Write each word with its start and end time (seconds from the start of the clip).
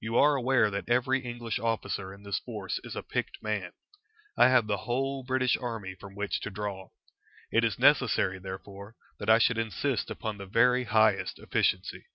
You 0.00 0.16
are 0.16 0.36
aware 0.36 0.70
that 0.70 0.88
every 0.88 1.20
English 1.20 1.58
officer 1.58 2.14
in 2.14 2.22
this 2.22 2.38
force 2.38 2.80
is 2.82 2.96
a 2.96 3.02
picked 3.02 3.42
man. 3.42 3.72
I 4.34 4.48
have 4.48 4.66
the 4.66 4.78
whole 4.88 5.22
British 5.22 5.54
army 5.54 5.94
from 5.94 6.14
which 6.14 6.40
to 6.40 6.50
draw. 6.50 6.92
It 7.52 7.62
is 7.62 7.78
necessary, 7.78 8.38
therefore, 8.38 8.96
that 9.18 9.28
I 9.28 9.36
should 9.38 9.58
insist 9.58 10.10
upon 10.10 10.38
the 10.38 10.46
very 10.46 10.84
highest 10.84 11.38
efficiency. 11.38 12.06